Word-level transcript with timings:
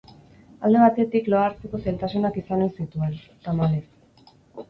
Alde 0.67 0.79
batetik 0.83 1.27
loa 1.33 1.41
hartzeko 1.49 1.81
zailtasunak 1.83 2.41
izan 2.43 2.65
ohi 2.67 2.73
zituen, 2.85 3.13
tamalez. 3.49 3.85